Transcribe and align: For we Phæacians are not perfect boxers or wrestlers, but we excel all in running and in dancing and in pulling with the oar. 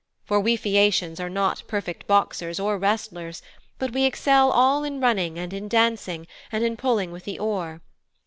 For 0.25 0.39
we 0.39 0.57
Phæacians 0.57 1.19
are 1.19 1.29
not 1.29 1.61
perfect 1.67 2.07
boxers 2.07 2.59
or 2.59 2.79
wrestlers, 2.79 3.43
but 3.77 3.93
we 3.93 4.05
excel 4.05 4.49
all 4.49 4.83
in 4.83 4.99
running 4.99 5.37
and 5.37 5.53
in 5.53 5.67
dancing 5.67 6.25
and 6.51 6.63
in 6.63 6.75
pulling 6.75 7.11
with 7.11 7.23
the 7.25 7.37
oar. 7.37 7.81